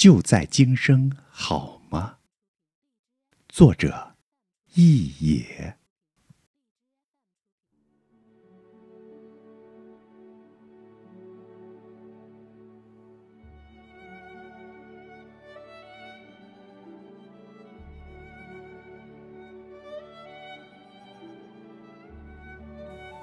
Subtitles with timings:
[0.00, 2.16] 就在今生，好吗？
[3.50, 4.16] 作者：
[4.72, 5.76] 一野。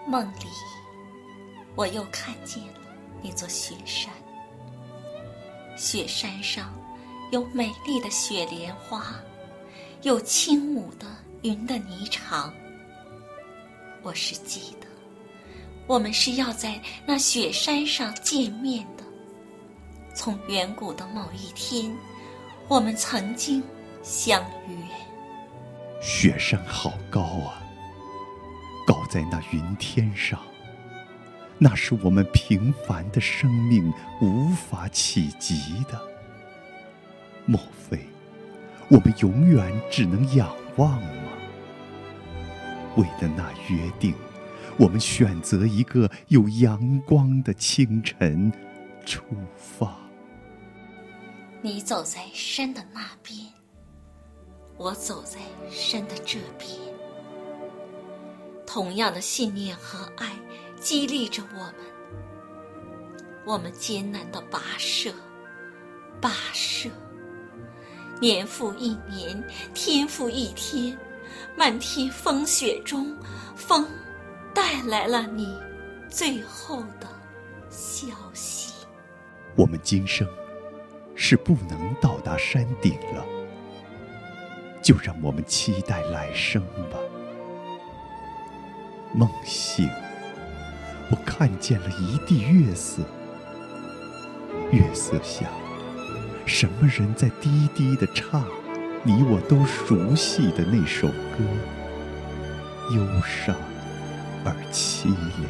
[0.07, 0.45] 梦里，
[1.75, 2.79] 我又看见了
[3.23, 4.13] 那座雪山。
[5.77, 6.73] 雪山上
[7.31, 9.15] 有美丽的雪莲花，
[10.01, 11.05] 有轻舞的
[11.43, 12.51] 云的霓裳。
[14.01, 14.87] 我是记得，
[15.85, 19.03] 我们是要在那雪山上见面的。
[20.15, 21.95] 从远古的某一天，
[22.67, 23.61] 我们曾经
[24.01, 24.75] 相约。
[26.01, 27.61] 雪山好高啊！
[28.87, 30.41] 高在那云天上，
[31.59, 35.99] 那是我们平凡的生命无法企及的。
[37.45, 38.07] 莫非
[38.89, 41.31] 我们永远只能仰望吗？
[42.95, 44.15] 为了那约定，
[44.77, 48.51] 我们选择一个有阳光的清晨
[49.05, 49.23] 出
[49.55, 49.95] 发。
[51.61, 53.47] 你走在山的那边，
[54.77, 56.69] 我走在山的这边。
[58.65, 60.31] 同样的信念和爱
[60.79, 61.73] 激励着我们，
[63.45, 65.09] 我们艰难的跋涉，
[66.21, 66.89] 跋涉，
[68.21, 70.97] 年复一年，天复一天，
[71.57, 73.15] 漫天风雪中，
[73.55, 73.87] 风
[74.53, 75.57] 带来了你
[76.09, 77.07] 最后的
[77.69, 78.73] 消息。
[79.55, 80.27] 我们今生
[81.15, 83.25] 是不能到达山顶了，
[84.81, 86.61] 就让我们期待来生
[86.91, 86.99] 吧。
[89.13, 89.89] 梦醒，
[91.09, 93.01] 我看见了一地月色，
[94.71, 95.47] 月色下，
[96.45, 98.43] 什么人在低低的唱
[99.03, 101.45] 你我都熟悉的那首歌，
[102.93, 103.55] 忧伤
[104.43, 105.49] 而凄凉。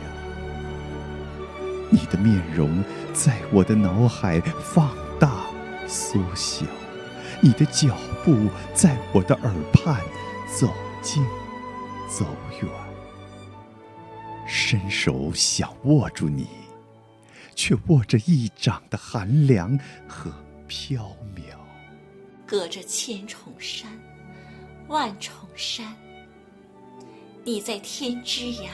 [1.90, 2.84] 你的面容
[3.14, 5.48] 在我的脑海放大
[5.88, 6.66] 缩小，
[7.42, 10.02] 你的脚步在我的耳畔
[10.56, 10.70] 走
[11.02, 11.24] 近
[12.08, 12.26] 走
[12.62, 12.87] 远。
[14.48, 16.48] 伸手想握住你，
[17.54, 19.78] 却握着一掌的寒凉
[20.08, 20.32] 和
[20.68, 21.04] 飘
[21.36, 21.58] 渺。
[22.46, 23.92] 隔着千重山，
[24.88, 25.94] 万重山，
[27.44, 28.70] 你在天之涯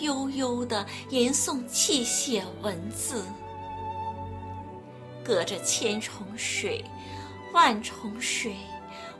[0.00, 3.22] 悠悠地吟诵泣血文字；
[5.24, 6.84] 隔着千重水，
[7.54, 8.56] 万重水，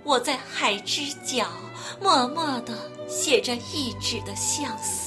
[0.02, 1.48] 我在海之角
[2.02, 2.76] 默默地
[3.08, 5.05] 写着一纸的相思。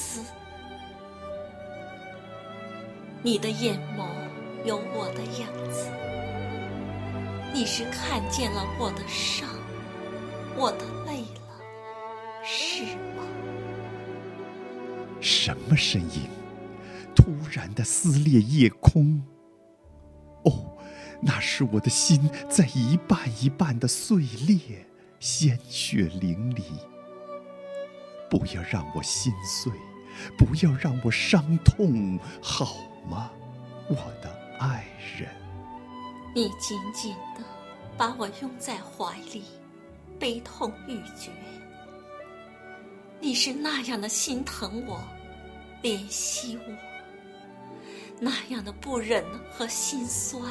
[3.21, 4.07] 你的眼眸
[4.63, 5.89] 有我的样子，
[7.53, 9.49] 你是看见了我的伤，
[10.55, 11.59] 我的泪了，
[12.41, 12.83] 是
[13.17, 13.23] 吗？
[15.19, 16.29] 什么声音？
[17.13, 19.21] 突然的撕裂夜空。
[20.45, 20.77] 哦，
[21.21, 24.87] 那是我的心在一半一半的碎裂，
[25.19, 26.63] 鲜血淋漓。
[28.29, 29.73] 不要让我心碎，
[30.37, 32.77] 不要让我伤痛，好。
[33.07, 33.29] 吗，
[33.87, 34.85] 我的爱
[35.17, 35.29] 人？
[36.33, 37.43] 你紧紧的
[37.97, 39.43] 把我拥在怀里，
[40.19, 41.31] 悲痛欲绝。
[43.19, 45.01] 你是那样的心疼我，
[45.83, 46.73] 怜惜我，
[48.19, 50.41] 那样的不忍和心酸。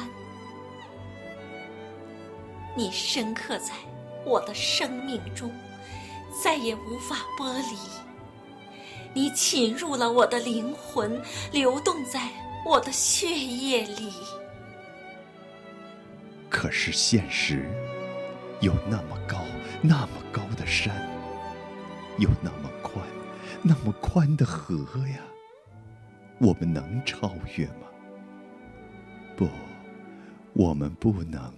[2.77, 3.73] 你深刻在
[4.25, 5.51] 我的生命中，
[6.43, 7.77] 再也无法剥离。
[9.13, 11.21] 你侵入了我的灵魂，
[11.51, 12.29] 流动在。
[12.65, 14.11] 我的血液里，
[16.49, 17.65] 可是现实
[18.59, 19.37] 有那么高，
[19.81, 20.93] 那么高的山，
[22.17, 23.03] 有那么宽，
[23.63, 24.75] 那么宽的河
[25.07, 25.19] 呀，
[26.37, 27.87] 我们能超越吗？
[29.37, 29.47] 不，
[30.53, 31.51] 我们不能，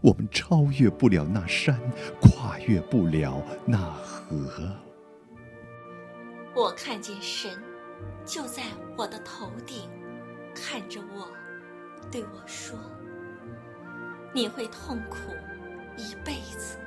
[0.00, 1.78] 我们超越不了那山，
[2.22, 4.74] 跨越不了那河。
[6.56, 7.62] 我看见神
[8.24, 8.62] 就在
[8.96, 9.90] 我的头顶。
[10.54, 11.28] 看着我，
[12.10, 12.78] 对我说
[14.32, 15.18] ：“你会痛苦
[15.98, 16.78] 一辈子，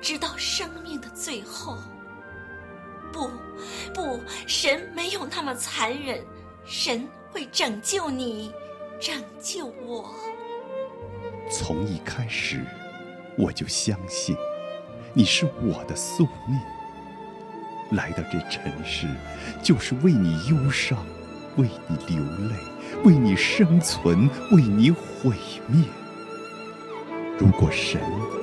[0.00, 1.76] 直到生命的最后。”
[3.12, 3.28] 不，
[3.92, 6.24] 不，神没有那么残忍，
[6.64, 8.52] 神会拯救你，
[9.00, 10.14] 拯救我。
[11.50, 12.64] 从一开始，
[13.36, 14.36] 我就相信
[15.12, 16.60] 你是我的宿命。
[17.90, 19.06] 来到这尘世，
[19.62, 20.98] 就是为你忧伤，
[21.56, 22.54] 为你流泪。
[23.04, 25.36] 为你生存，为你毁
[25.68, 25.84] 灭。
[27.38, 28.00] 如果神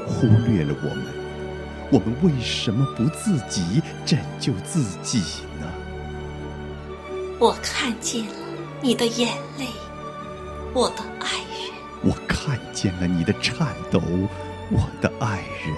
[0.08, 1.06] 忽略了我们，
[1.92, 5.20] 我们为什么不自己拯救自己
[5.60, 5.68] 呢？
[7.40, 8.34] 我看见了
[8.82, 9.68] 你的眼泪，
[10.74, 11.72] 我的爱人。
[12.02, 14.02] 我看见了你的颤抖，
[14.72, 15.76] 我的爱人。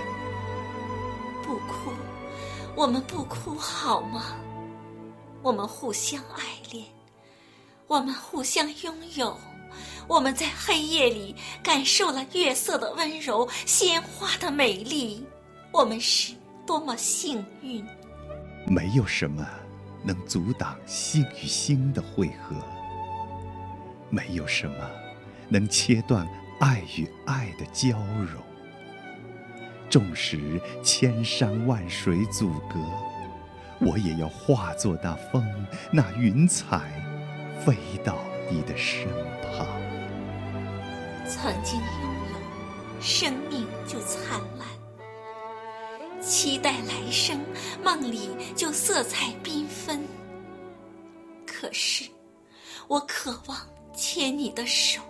[1.43, 1.91] 不哭，
[2.75, 4.35] 我们不哭好吗？
[5.41, 6.85] 我们互相爱恋，
[7.87, 9.37] 我们互相拥有，
[10.07, 15.25] 我们在黑夜里感受了月色的温柔，鲜花的美丽。
[15.71, 16.33] 我们是
[16.65, 17.85] 多么幸运！
[18.65, 19.47] 没有什么
[20.03, 22.55] 能阻挡心与心的汇合，
[24.09, 24.89] 没有什么
[25.47, 26.27] 能切断
[26.59, 28.48] 爱与爱的交融。
[29.89, 32.79] 纵使千山万水阻隔，
[33.79, 35.43] 我也要化作那风，
[35.91, 36.79] 那云彩，
[37.65, 38.17] 飞到
[38.51, 39.07] 你的身
[39.41, 39.65] 旁。
[41.27, 44.67] 曾经拥有，生命就灿烂；
[46.21, 47.39] 期待来生，
[47.83, 50.03] 梦里就色彩缤纷。
[51.45, 52.05] 可是，
[52.87, 53.57] 我渴望
[53.93, 55.01] 牵你的手，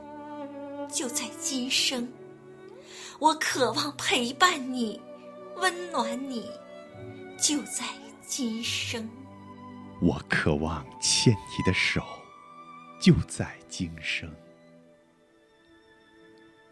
[0.90, 2.06] 就在今生；
[3.20, 5.02] 我渴望陪伴你，
[5.58, 6.50] 温暖你，
[7.38, 7.84] 就在
[8.26, 9.10] 今生。
[10.02, 12.02] 我渴望牵你的手，
[13.02, 14.34] 就在今生。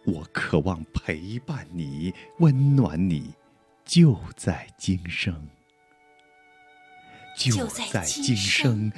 [0.05, 3.33] 我渴望陪伴你，温暖你，
[3.83, 5.49] 就在今生。
[7.35, 8.89] 就在今生？